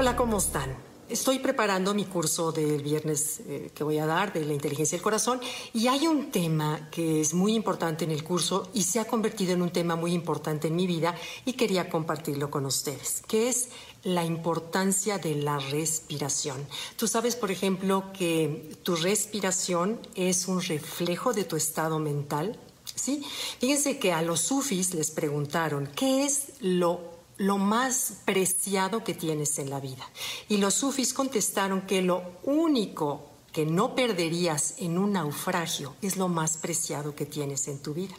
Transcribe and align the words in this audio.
Hola, 0.00 0.16
¿cómo 0.16 0.38
están? 0.38 0.74
Estoy 1.10 1.40
preparando 1.40 1.92
mi 1.92 2.06
curso 2.06 2.52
del 2.52 2.82
viernes 2.82 3.42
eh, 3.46 3.70
que 3.74 3.84
voy 3.84 3.98
a 3.98 4.06
dar 4.06 4.32
de 4.32 4.46
la 4.46 4.54
inteligencia 4.54 4.96
del 4.96 5.02
corazón 5.02 5.42
y 5.74 5.88
hay 5.88 6.06
un 6.06 6.30
tema 6.30 6.88
que 6.90 7.20
es 7.20 7.34
muy 7.34 7.54
importante 7.54 8.06
en 8.06 8.10
el 8.10 8.24
curso 8.24 8.70
y 8.72 8.84
se 8.84 8.98
ha 8.98 9.04
convertido 9.04 9.52
en 9.52 9.60
un 9.60 9.68
tema 9.68 9.96
muy 9.96 10.14
importante 10.14 10.68
en 10.68 10.76
mi 10.76 10.86
vida 10.86 11.14
y 11.44 11.52
quería 11.52 11.90
compartirlo 11.90 12.50
con 12.50 12.64
ustedes, 12.64 13.22
que 13.28 13.50
es 13.50 13.68
la 14.02 14.24
importancia 14.24 15.18
de 15.18 15.34
la 15.34 15.58
respiración. 15.58 16.66
Tú 16.96 17.06
sabes, 17.06 17.36
por 17.36 17.50
ejemplo, 17.50 18.04
que 18.14 18.74
tu 18.82 18.96
respiración 18.96 20.00
es 20.14 20.48
un 20.48 20.62
reflejo 20.62 21.34
de 21.34 21.44
tu 21.44 21.56
estado 21.56 21.98
mental. 21.98 22.58
¿Sí? 22.94 23.22
Fíjense 23.58 23.98
que 23.98 24.14
a 24.14 24.22
los 24.22 24.40
sufis 24.40 24.94
les 24.94 25.10
preguntaron, 25.10 25.90
¿qué 25.94 26.24
es 26.24 26.54
lo 26.60 27.19
lo 27.40 27.56
más 27.56 28.12
preciado 28.26 29.02
que 29.02 29.14
tienes 29.14 29.58
en 29.58 29.70
la 29.70 29.80
vida. 29.80 30.06
Y 30.50 30.58
los 30.58 30.74
sufis 30.74 31.14
contestaron 31.14 31.86
que 31.86 32.02
lo 32.02 32.22
único 32.42 33.30
que 33.50 33.64
no 33.64 33.94
perderías 33.94 34.74
en 34.76 34.98
un 34.98 35.12
naufragio 35.12 35.94
es 36.02 36.18
lo 36.18 36.28
más 36.28 36.58
preciado 36.58 37.16
que 37.16 37.24
tienes 37.24 37.66
en 37.68 37.78
tu 37.78 37.94
vida. 37.94 38.14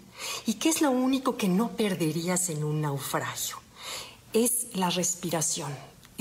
¿Y 0.48 0.56
qué 0.56 0.70
es 0.70 0.82
lo 0.82 0.90
único 0.90 1.38
que 1.38 1.48
no 1.48 1.76
perderías 1.76 2.50
en 2.50 2.64
un 2.64 2.82
naufragio? 2.82 3.58
Es 4.34 4.70
la 4.74 4.90
respiración, 4.90 5.72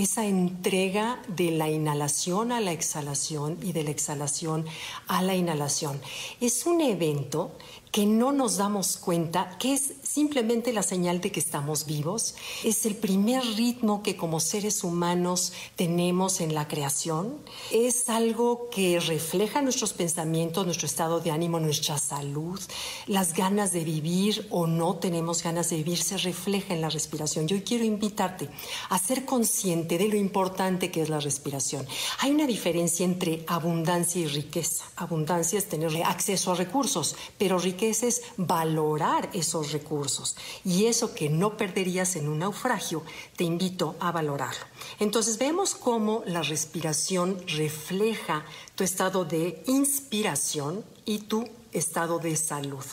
esa 0.03 0.27
entrega 0.27 1.23
de 1.29 1.51
la 1.51 1.69
inhalación 1.69 2.53
a 2.53 2.61
la 2.61 2.73
exhalación 2.73 3.59
y 3.63 3.73
de 3.73 3.85
la 3.85 3.91
exhalación 3.91 4.67
a 5.07 5.23
la 5.23 5.35
inhalación. 5.35 6.01
Es 6.41 6.67
un 6.67 6.81
evento 6.81 7.53
que 7.91 8.07
no 8.07 8.31
nos 8.31 8.57
damos 8.57 8.97
cuenta 8.97 9.57
que 9.59 9.75
es 9.75 9.95
simplemente 10.03 10.73
la 10.73 10.83
señal 10.83 11.21
de 11.21 11.33
que 11.33 11.41
estamos 11.41 11.87
vivos. 11.87 12.37
Es 12.63 12.87
el 12.87 12.95
primer 12.95 13.45
ritmo 13.57 14.03
que 14.03 14.17
como 14.17 14.39
seres 14.39 14.85
humanos 14.85 15.53
tenemos 15.77 16.41
en 16.41 16.55
la 16.55 16.69
creación. 16.69 17.39
Es 17.73 18.09
algo 18.09 18.69
que 18.71 19.01
refleja 19.01 19.61
nuestros 19.61 19.93
pensamientos, 19.93 20.67
nuestro 20.67 20.87
estado 20.87 21.21
de 21.21 21.33
ánimo, 21.33 21.59
nuestra 21.59 21.99
salud. 21.99 22.61
Las 23.07 23.35
ganas 23.35 23.73
de 23.73 23.83
vivir 23.83 24.47
o 24.51 24.67
no 24.67 24.97
tenemos 24.97 25.43
ganas 25.43 25.71
de 25.71 25.77
vivir 25.77 26.01
se 26.01 26.17
refleja 26.17 26.75
en 26.75 26.81
la 26.81 26.91
respiración. 26.91 27.49
Yo 27.49 27.63
quiero 27.65 27.85
invitarte 27.85 28.49
a 28.89 28.99
ser 28.99 29.25
consciente 29.25 29.90
de 29.99 30.09
lo 30.09 30.17
importante 30.17 30.91
que 30.91 31.03
es 31.03 31.09
la 31.09 31.21
respiración. 31.21 31.87
Hay 32.19 32.31
una 32.31 32.47
diferencia 32.47 33.05
entre 33.05 33.45
abundancia 33.47 34.21
y 34.21 34.27
riqueza. 34.27 34.85
Abundancia 34.97 35.59
es 35.59 35.69
tener 35.69 35.91
acceso 36.05 36.53
a 36.53 36.57
recursos, 36.57 37.17
pero 37.39 37.59
riqueza 37.59 38.07
es 38.07 38.23
valorar 38.37 39.31
esos 39.33 39.73
recursos. 39.73 40.37
Y 40.65 40.87
eso 40.87 41.15
que 41.15 41.29
no 41.29 41.57
perderías 41.57 42.17
en 42.17 42.29
un 42.29 42.39
naufragio, 42.39 43.03
te 43.37 43.45
invito 43.45 43.97
a 44.01 44.13
valorarlo. 44.13 44.65
Entonces 44.99 45.39
vemos 45.39 45.75
cómo 45.75 46.23
la 46.27 46.43
respiración 46.43 47.39
refleja 47.47 48.45
tu 48.75 48.85
estado 48.85 49.25
de 49.25 49.63
inspiración 49.67 50.85
y 51.05 51.19
tu 51.19 51.45
estado 51.73 52.19
de 52.19 52.37
salud. 52.37 52.85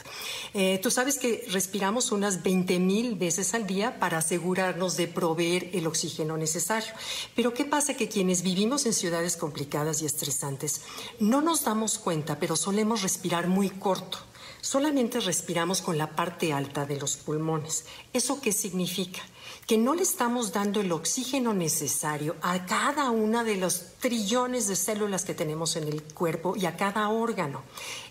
Eh, 0.53 0.79
tú 0.81 0.91
sabes 0.91 1.17
que 1.17 1.45
respiramos 1.49 2.11
unas 2.11 2.43
20 2.43 2.79
mil 2.79 3.15
veces 3.15 3.53
al 3.53 3.67
día 3.67 3.99
para 3.99 4.19
asegurarnos 4.19 4.97
de 4.97 5.07
proveer 5.07 5.69
el 5.73 5.87
oxígeno 5.87 6.37
necesario. 6.37 6.93
Pero 7.35 7.53
¿qué 7.53 7.65
pasa? 7.65 7.95
Que 7.95 8.09
quienes 8.09 8.41
vivimos 8.41 8.85
en 8.85 8.93
ciudades 8.93 9.37
complicadas 9.37 10.01
y 10.01 10.05
estresantes 10.05 10.81
no 11.19 11.41
nos 11.41 11.63
damos 11.63 11.97
cuenta, 11.99 12.39
pero 12.39 12.55
solemos 12.55 13.01
respirar 13.01 13.47
muy 13.47 13.69
corto 13.69 14.19
solamente 14.61 15.21
respiramos 15.21 15.81
con 15.81 15.97
la 15.97 16.15
parte 16.15 16.51
alta 16.51 16.85
de 16.85 16.99
los 16.99 17.15
pulmones. 17.15 17.85
¿Eso 18.11 18.41
qué 18.41 18.51
significa? 18.51 19.21
Que 19.65 19.77
no 19.77 19.95
le 19.95 20.03
estamos 20.03 20.51
dando 20.51 20.81
el 20.81 20.91
oxígeno 20.91 21.53
necesario 21.53 22.35
a 22.41 22.65
cada 22.65 23.09
una 23.11 23.43
de 23.43 23.55
los 23.57 23.93
trillones 23.99 24.67
de 24.67 24.75
células 24.75 25.25
que 25.25 25.33
tenemos 25.33 25.75
en 25.75 25.87
el 25.87 26.03
cuerpo 26.03 26.55
y 26.57 26.65
a 26.65 26.75
cada 26.75 27.07
órgano. 27.09 27.63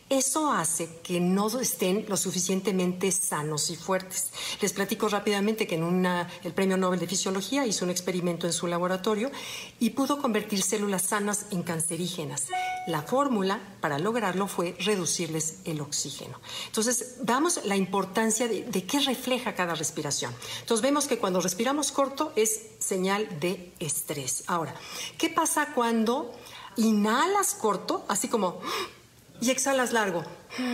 Eso 0.08 0.52
hace 0.52 0.88
que 1.02 1.18
no 1.18 1.48
estén 1.58 2.04
lo 2.08 2.16
suficientemente 2.16 3.10
sanos 3.10 3.70
y 3.70 3.76
fuertes. 3.76 4.30
Les 4.60 4.72
platico 4.72 5.08
rápidamente 5.08 5.66
que 5.66 5.74
en 5.74 6.06
el 6.44 6.52
Premio 6.52 6.76
Nobel 6.76 7.00
de 7.00 7.08
Fisiología 7.08 7.66
hizo 7.66 7.84
un 7.84 7.90
experimento 7.90 8.46
en 8.46 8.52
su 8.52 8.68
laboratorio 8.68 9.32
y 9.80 9.90
pudo 9.90 10.22
convertir 10.22 10.62
células 10.62 11.02
sanas 11.02 11.46
en 11.50 11.64
cancerígenas. 11.64 12.46
La 12.86 13.02
fórmula 13.02 13.60
para 13.80 13.98
lograrlo 13.98 14.46
fue 14.46 14.76
reducirles 14.78 15.56
el 15.64 15.80
oxígeno. 15.80 16.40
Entonces, 16.66 17.16
damos 17.22 17.64
la 17.64 17.74
importancia 17.74 18.46
de, 18.46 18.62
de 18.62 18.84
qué 18.84 19.00
refleja 19.00 19.56
cada 19.56 19.74
respiración. 19.74 20.32
Entonces, 20.60 20.82
vemos 20.82 21.08
que 21.08 21.18
cuando 21.18 21.40
respiramos 21.40 21.90
corto 21.90 22.32
es 22.36 22.60
señal 22.78 23.40
de 23.40 23.72
estrés. 23.80 24.44
Ahora, 24.46 24.72
¿qué 25.18 25.30
pasa 25.30 25.72
cuando 25.74 26.32
inhalas 26.76 27.54
corto, 27.54 28.04
así 28.08 28.28
como 28.28 28.60
y 29.40 29.50
exhalas 29.50 29.92
largo. 29.92 30.22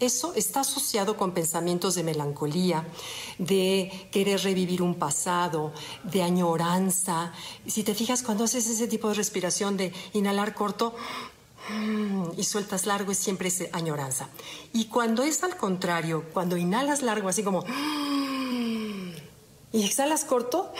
Eso 0.00 0.34
está 0.34 0.60
asociado 0.60 1.16
con 1.16 1.32
pensamientos 1.32 1.94
de 1.94 2.02
melancolía, 2.02 2.84
de 3.38 4.08
querer 4.10 4.42
revivir 4.42 4.82
un 4.82 4.96
pasado, 4.96 5.72
de 6.02 6.24
añoranza. 6.24 7.32
Si 7.68 7.84
te 7.84 7.94
fijas, 7.94 8.24
cuando 8.24 8.42
haces 8.42 8.68
ese 8.68 8.88
tipo 8.88 9.08
de 9.08 9.14
respiración 9.14 9.76
de 9.76 9.92
inhalar 10.12 10.54
corto 10.54 10.96
y 12.36 12.42
sueltas 12.42 12.86
largo, 12.86 13.12
es 13.12 13.18
siempre 13.18 13.46
esa 13.46 13.66
añoranza. 13.72 14.28
Y 14.72 14.86
cuando 14.86 15.22
es 15.22 15.44
al 15.44 15.56
contrario, 15.56 16.24
cuando 16.32 16.56
inhalas 16.56 17.02
largo, 17.02 17.28
así 17.28 17.44
como 17.44 17.64
y 19.72 19.84
exhalas 19.84 20.24
corto, 20.24 20.72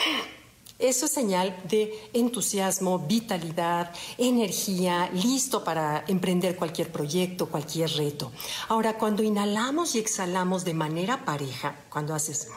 eso 0.82 1.06
es 1.06 1.12
señal 1.12 1.56
de 1.64 2.10
entusiasmo, 2.12 2.98
vitalidad, 2.98 3.92
energía, 4.18 5.08
listo 5.12 5.62
para 5.62 6.04
emprender 6.08 6.56
cualquier 6.56 6.90
proyecto, 6.90 7.48
cualquier 7.48 7.88
reto. 7.92 8.32
Ahora, 8.68 8.98
cuando 8.98 9.22
inhalamos 9.22 9.94
y 9.94 10.00
exhalamos 10.00 10.64
de 10.64 10.74
manera 10.74 11.24
pareja, 11.24 11.76
cuando 11.88 12.14
haces... 12.14 12.48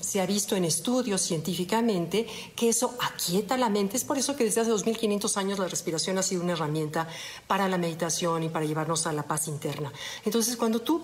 Se 0.00 0.20
ha 0.20 0.26
visto 0.26 0.54
en 0.54 0.64
estudios 0.64 1.22
científicamente 1.22 2.26
que 2.54 2.68
eso 2.68 2.94
aquieta 3.00 3.56
la 3.56 3.68
mente. 3.68 3.96
Es 3.96 4.04
por 4.04 4.18
eso 4.18 4.36
que 4.36 4.44
desde 4.44 4.60
hace 4.60 4.70
2500 4.70 5.36
años 5.38 5.58
la 5.58 5.66
respiración 5.66 6.18
ha 6.18 6.22
sido 6.22 6.42
una 6.42 6.52
herramienta 6.52 7.08
para 7.46 7.68
la 7.68 7.78
meditación 7.78 8.42
y 8.42 8.48
para 8.48 8.66
llevarnos 8.66 9.06
a 9.06 9.12
la 9.12 9.24
paz 9.24 9.48
interna. 9.48 9.92
Entonces, 10.24 10.56
cuando 10.56 10.82
tú 10.82 11.02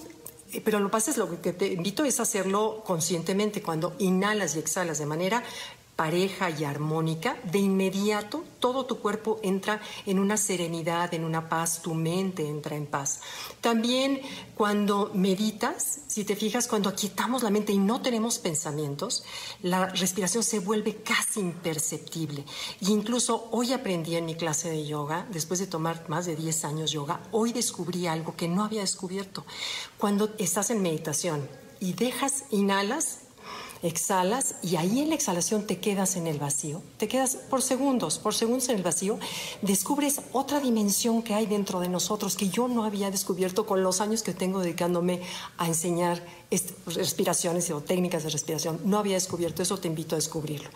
pero 0.64 0.80
lo 0.80 0.86
que 0.86 0.92
pasa 0.92 1.10
es 1.10 1.16
lo 1.16 1.40
que 1.40 1.52
te 1.52 1.66
invito 1.68 2.04
es 2.04 2.20
hacerlo 2.20 2.82
conscientemente. 2.84 3.62
Cuando 3.62 3.94
inhalas 3.98 4.56
y 4.56 4.58
exhalas 4.58 4.98
de 4.98 5.06
manera 5.06 5.42
pareja 6.00 6.48
y 6.48 6.64
armónica, 6.64 7.36
de 7.52 7.58
inmediato 7.58 8.42
todo 8.58 8.86
tu 8.86 9.00
cuerpo 9.00 9.38
entra 9.42 9.82
en 10.06 10.18
una 10.18 10.38
serenidad, 10.38 11.12
en 11.12 11.24
una 11.24 11.50
paz, 11.50 11.82
tu 11.82 11.92
mente 11.92 12.48
entra 12.48 12.74
en 12.74 12.86
paz. 12.86 13.20
También 13.60 14.22
cuando 14.54 15.10
meditas, 15.12 16.00
si 16.06 16.24
te 16.24 16.36
fijas, 16.36 16.68
cuando 16.68 16.88
aquietamos 16.88 17.42
la 17.42 17.50
mente 17.50 17.74
y 17.74 17.78
no 17.78 18.00
tenemos 18.00 18.38
pensamientos, 18.38 19.24
la 19.60 19.88
respiración 19.88 20.42
se 20.42 20.60
vuelve 20.60 21.02
casi 21.02 21.40
imperceptible. 21.40 22.46
Y 22.80 22.92
incluso 22.92 23.48
hoy 23.50 23.74
aprendí 23.74 24.16
en 24.16 24.24
mi 24.24 24.36
clase 24.36 24.70
de 24.70 24.86
yoga, 24.86 25.26
después 25.30 25.60
de 25.60 25.66
tomar 25.66 26.08
más 26.08 26.24
de 26.24 26.34
10 26.34 26.64
años 26.64 26.92
yoga, 26.92 27.20
hoy 27.30 27.52
descubrí 27.52 28.06
algo 28.06 28.36
que 28.36 28.48
no 28.48 28.64
había 28.64 28.80
descubierto. 28.80 29.44
Cuando 29.98 30.30
estás 30.38 30.70
en 30.70 30.80
meditación 30.80 31.46
y 31.78 31.92
dejas, 31.92 32.44
inhalas, 32.50 33.18
exhalas 33.82 34.56
y 34.62 34.76
ahí 34.76 35.00
en 35.00 35.08
la 35.08 35.14
exhalación 35.14 35.66
te 35.66 35.78
quedas 35.78 36.16
en 36.16 36.26
el 36.26 36.38
vacío, 36.38 36.82
te 36.98 37.08
quedas 37.08 37.36
por 37.36 37.62
segundos, 37.62 38.18
por 38.18 38.34
segundos 38.34 38.68
en 38.68 38.76
el 38.76 38.82
vacío, 38.82 39.18
descubres 39.62 40.20
otra 40.32 40.60
dimensión 40.60 41.22
que 41.22 41.34
hay 41.34 41.46
dentro 41.46 41.80
de 41.80 41.88
nosotros 41.88 42.36
que 42.36 42.48
yo 42.48 42.68
no 42.68 42.84
había 42.84 43.10
descubierto 43.10 43.66
con 43.66 43.82
los 43.82 44.00
años 44.00 44.22
que 44.22 44.34
tengo 44.34 44.60
dedicándome 44.60 45.22
a 45.56 45.66
enseñar 45.66 46.22
respiraciones 46.86 47.70
o 47.70 47.80
técnicas 47.80 48.24
de 48.24 48.30
respiración. 48.30 48.80
No 48.84 48.98
había 48.98 49.14
descubierto 49.14 49.62
eso, 49.62 49.78
te 49.78 49.88
invito 49.88 50.14
a 50.14 50.18
descubrirlo. 50.18 50.68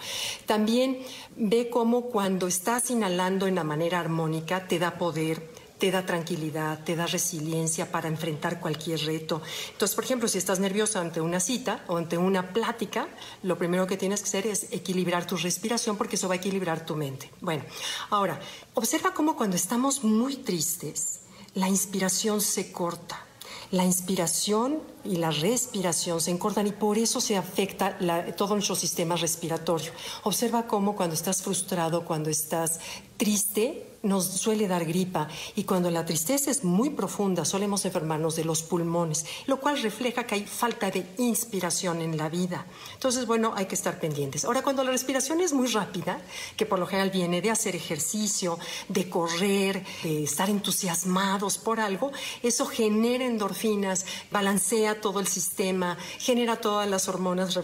También 0.46 0.98
ve 1.36 1.68
cómo 1.68 2.02
cuando 2.02 2.46
estás 2.46 2.90
inhalando 2.90 3.46
en 3.46 3.56
la 3.56 3.64
manera 3.64 4.00
armónica 4.00 4.68
te 4.68 4.78
da 4.78 4.98
poder, 4.98 5.50
te 5.84 5.90
da 5.90 6.06
tranquilidad, 6.06 6.82
te 6.82 6.96
da 6.96 7.06
resiliencia 7.06 7.92
para 7.92 8.08
enfrentar 8.08 8.58
cualquier 8.58 9.04
reto. 9.04 9.42
Entonces, 9.70 9.94
por 9.94 10.04
ejemplo, 10.04 10.28
si 10.28 10.38
estás 10.38 10.58
nervioso 10.58 10.98
ante 10.98 11.20
una 11.20 11.40
cita 11.40 11.84
o 11.88 11.98
ante 11.98 12.16
una 12.16 12.54
plática, 12.54 13.06
lo 13.42 13.58
primero 13.58 13.86
que 13.86 13.98
tienes 13.98 14.22
que 14.22 14.28
hacer 14.28 14.46
es 14.46 14.68
equilibrar 14.70 15.26
tu 15.26 15.36
respiración 15.36 15.98
porque 15.98 16.16
eso 16.16 16.26
va 16.26 16.36
a 16.36 16.36
equilibrar 16.38 16.86
tu 16.86 16.96
mente. 16.96 17.30
Bueno, 17.42 17.64
ahora, 18.08 18.40
observa 18.72 19.12
cómo 19.12 19.36
cuando 19.36 19.56
estamos 19.56 20.02
muy 20.04 20.36
tristes, 20.36 21.20
la 21.54 21.68
inspiración 21.68 22.40
se 22.40 22.72
corta. 22.72 23.22
La 23.70 23.84
inspiración 23.84 24.80
y 25.04 25.16
la 25.16 25.32
respiración 25.32 26.18
se 26.18 26.30
encortan 26.30 26.66
y 26.66 26.72
por 26.72 26.96
eso 26.96 27.20
se 27.20 27.36
afecta 27.36 27.98
todo 28.38 28.54
nuestro 28.54 28.74
sistema 28.74 29.16
respiratorio. 29.16 29.92
Observa 30.22 30.66
cómo 30.66 30.96
cuando 30.96 31.14
estás 31.14 31.42
frustrado, 31.42 32.06
cuando 32.06 32.30
estás 32.30 32.80
triste, 33.18 33.93
nos 34.04 34.26
suele 34.26 34.68
dar 34.68 34.84
gripa 34.84 35.28
y 35.56 35.64
cuando 35.64 35.90
la 35.90 36.04
tristeza 36.04 36.50
es 36.50 36.62
muy 36.62 36.90
profunda 36.90 37.44
solemos 37.44 37.84
enfermarnos 37.84 38.36
de 38.36 38.44
los 38.44 38.62
pulmones, 38.62 39.26
lo 39.46 39.58
cual 39.58 39.82
refleja 39.82 40.24
que 40.24 40.36
hay 40.36 40.44
falta 40.44 40.90
de 40.90 41.06
inspiración 41.18 42.00
en 42.00 42.16
la 42.16 42.28
vida. 42.28 42.66
Entonces, 42.92 43.26
bueno, 43.26 43.52
hay 43.56 43.66
que 43.66 43.74
estar 43.74 43.98
pendientes. 43.98 44.44
Ahora, 44.44 44.62
cuando 44.62 44.84
la 44.84 44.90
respiración 44.90 45.40
es 45.40 45.52
muy 45.52 45.68
rápida, 45.68 46.20
que 46.56 46.66
por 46.66 46.78
lo 46.78 46.86
general 46.86 47.10
viene 47.10 47.40
de 47.40 47.50
hacer 47.50 47.74
ejercicio, 47.74 48.58
de 48.88 49.08
correr, 49.08 49.84
de 50.02 50.24
estar 50.24 50.48
entusiasmados 50.50 51.58
por 51.58 51.80
algo, 51.80 52.12
eso 52.42 52.66
genera 52.66 53.24
endorfinas, 53.24 54.06
balancea 54.30 55.00
todo 55.00 55.20
el 55.20 55.26
sistema, 55.26 55.96
genera 56.18 56.60
todas 56.60 56.88
las 56.88 57.08
hormonas 57.08 57.58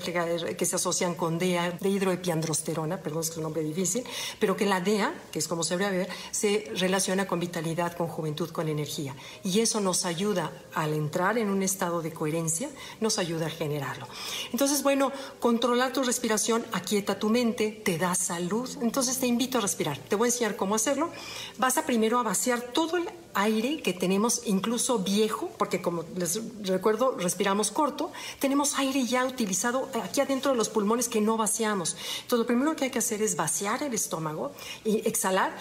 que 0.56 0.66
se 0.66 0.76
asocian 0.76 1.14
con 1.14 1.38
DEA, 1.38 1.72
de 1.72 1.88
hidroepiandrosterona, 1.88 3.02
perdón, 3.02 3.20
es 3.22 3.36
un 3.36 3.42
nombre 3.42 3.62
difícil, 3.62 4.04
pero 4.38 4.56
que 4.56 4.66
la 4.66 4.80
DEA, 4.80 5.12
que 5.30 5.38
es 5.38 5.48
como 5.48 5.62
se 5.62 5.76
debería 5.76 5.98
ver, 5.98 6.08
se 6.30 6.70
relaciona 6.76 7.26
con 7.26 7.40
vitalidad, 7.40 7.96
con 7.96 8.08
juventud, 8.08 8.50
con 8.50 8.68
energía. 8.68 9.14
Y 9.44 9.60
eso 9.60 9.80
nos 9.80 10.04
ayuda 10.04 10.52
al 10.74 10.94
entrar 10.94 11.38
en 11.38 11.50
un 11.50 11.62
estado 11.62 12.02
de 12.02 12.12
coherencia, 12.12 12.70
nos 13.00 13.18
ayuda 13.18 13.46
a 13.46 13.50
generarlo. 13.50 14.06
Entonces, 14.52 14.82
bueno, 14.82 15.12
controlar 15.38 15.92
tu 15.92 16.02
respiración 16.02 16.64
aquieta 16.72 17.18
tu 17.18 17.28
mente, 17.28 17.70
te 17.70 17.98
da 17.98 18.14
salud. 18.14 18.68
Entonces 18.82 19.18
te 19.18 19.26
invito 19.26 19.58
a 19.58 19.60
respirar. 19.60 19.98
Te 19.98 20.16
voy 20.16 20.26
a 20.26 20.30
enseñar 20.30 20.56
cómo 20.56 20.74
hacerlo. 20.74 21.10
Vas 21.58 21.78
a 21.78 21.86
primero 21.86 22.18
a 22.18 22.22
vaciar 22.22 22.60
todo 22.60 22.96
el 22.96 23.08
aire 23.34 23.82
que 23.82 23.92
tenemos 23.92 24.42
incluso 24.46 24.98
viejo, 25.00 25.50
porque 25.58 25.80
como 25.80 26.04
les 26.16 26.40
recuerdo, 26.62 27.16
respiramos 27.18 27.70
corto, 27.70 28.12
tenemos 28.38 28.78
aire 28.78 29.04
ya 29.06 29.24
utilizado 29.24 29.88
aquí 30.02 30.20
adentro 30.20 30.52
de 30.52 30.56
los 30.56 30.68
pulmones 30.68 31.08
que 31.08 31.20
no 31.20 31.36
vaciamos. 31.36 31.96
Entonces, 32.22 32.38
lo 32.38 32.46
primero 32.46 32.76
que 32.76 32.84
hay 32.84 32.90
que 32.90 32.98
hacer 32.98 33.22
es 33.22 33.36
vaciar 33.36 33.82
el 33.82 33.94
estómago 33.94 34.52
y 34.84 35.06
exhalar. 35.08 35.56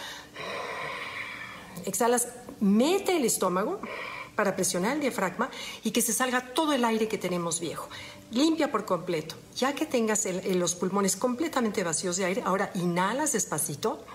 Exhalas, 1.85 2.27
mete 2.59 3.17
el 3.17 3.25
estómago 3.25 3.79
para 4.35 4.55
presionar 4.55 4.95
el 4.95 5.01
diafragma 5.01 5.49
y 5.83 5.91
que 5.91 6.01
se 6.01 6.13
salga 6.13 6.53
todo 6.53 6.73
el 6.73 6.85
aire 6.85 7.07
que 7.07 7.17
tenemos 7.17 7.59
viejo. 7.59 7.89
Limpia 8.31 8.71
por 8.71 8.85
completo. 8.85 9.35
Ya 9.55 9.75
que 9.75 9.85
tengas 9.85 10.25
los 10.55 10.75
pulmones 10.75 11.15
completamente 11.15 11.83
vacíos 11.83 12.15
de 12.17 12.25
aire, 12.25 12.43
ahora 12.45 12.71
inhalas 12.73 13.33
despacito 13.33 14.05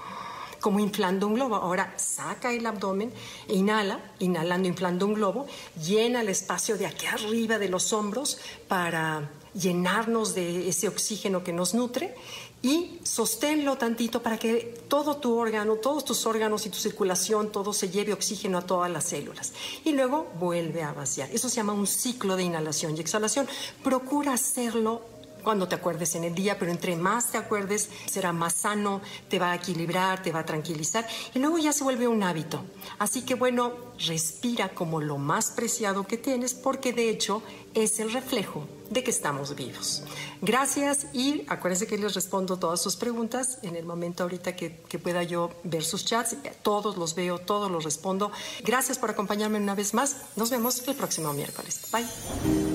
como 0.64 0.80
inflando 0.80 1.26
un 1.26 1.34
globo. 1.34 1.56
Ahora 1.56 1.92
saca 1.98 2.50
el 2.50 2.64
abdomen, 2.64 3.12
e 3.46 3.54
inhala, 3.54 4.00
inhalando, 4.18 4.66
inflando 4.66 5.04
un 5.04 5.12
globo, 5.12 5.44
llena 5.76 6.22
el 6.22 6.30
espacio 6.30 6.78
de 6.78 6.86
aquí 6.86 7.04
arriba 7.04 7.58
de 7.58 7.68
los 7.68 7.92
hombros 7.92 8.38
para 8.66 9.28
llenarnos 9.52 10.34
de 10.34 10.66
ese 10.66 10.88
oxígeno 10.88 11.44
que 11.44 11.52
nos 11.52 11.74
nutre 11.74 12.14
y 12.62 12.98
sosténlo 13.02 13.76
tantito 13.76 14.22
para 14.22 14.38
que 14.38 14.82
todo 14.88 15.18
tu 15.18 15.36
órgano, 15.36 15.74
todos 15.74 16.02
tus 16.02 16.24
órganos 16.24 16.64
y 16.64 16.70
tu 16.70 16.78
circulación, 16.78 17.52
todo 17.52 17.74
se 17.74 17.90
lleve 17.90 18.14
oxígeno 18.14 18.56
a 18.56 18.62
todas 18.62 18.90
las 18.90 19.04
células. 19.04 19.52
Y 19.84 19.92
luego 19.92 20.32
vuelve 20.40 20.82
a 20.82 20.94
vaciar. 20.94 21.28
Eso 21.30 21.50
se 21.50 21.56
llama 21.56 21.74
un 21.74 21.86
ciclo 21.86 22.36
de 22.36 22.44
inhalación 22.44 22.96
y 22.96 23.00
exhalación. 23.00 23.46
Procura 23.82 24.32
hacerlo 24.32 25.02
cuando 25.44 25.68
te 25.68 25.76
acuerdes 25.76 26.14
en 26.16 26.24
el 26.24 26.34
día, 26.34 26.58
pero 26.58 26.72
entre 26.72 26.96
más 26.96 27.30
te 27.30 27.38
acuerdes, 27.38 27.90
será 28.06 28.32
más 28.32 28.54
sano, 28.54 29.00
te 29.28 29.38
va 29.38 29.52
a 29.52 29.54
equilibrar, 29.54 30.22
te 30.22 30.32
va 30.32 30.40
a 30.40 30.46
tranquilizar 30.46 31.06
y 31.34 31.38
luego 31.38 31.58
ya 31.58 31.72
se 31.72 31.84
vuelve 31.84 32.08
un 32.08 32.22
hábito. 32.22 32.64
Así 32.98 33.22
que 33.22 33.34
bueno, 33.34 33.72
respira 33.98 34.70
como 34.70 35.00
lo 35.00 35.18
más 35.18 35.50
preciado 35.50 36.06
que 36.06 36.16
tienes 36.16 36.54
porque 36.54 36.92
de 36.92 37.10
hecho 37.10 37.42
es 37.74 38.00
el 38.00 38.12
reflejo 38.12 38.66
de 38.90 39.02
que 39.02 39.10
estamos 39.10 39.54
vivos. 39.54 40.02
Gracias 40.40 41.06
y 41.12 41.44
acuérdense 41.48 41.86
que 41.86 41.98
les 41.98 42.14
respondo 42.14 42.58
todas 42.58 42.80
sus 42.82 42.96
preguntas 42.96 43.58
en 43.62 43.76
el 43.76 43.84
momento 43.84 44.22
ahorita 44.22 44.54
que, 44.56 44.82
que, 44.88 44.98
pueda 44.98 45.22
yo 45.22 45.50
ver 45.64 45.84
sus 45.84 46.04
chats. 46.04 46.36
Todos 46.62 46.96
los 46.96 47.14
veo, 47.14 47.38
todos 47.38 47.70
los 47.70 47.84
respondo. 47.84 48.30
Gracias 48.62 48.98
por 48.98 49.10
acompañarme 49.10 49.58
una 49.58 49.74
vez 49.74 49.94
más. 49.94 50.16
Nos 50.36 50.50
vemos 50.50 50.86
el 50.86 50.94
próximo 50.94 51.32
miércoles. 51.32 51.80
Bye. 51.92 52.73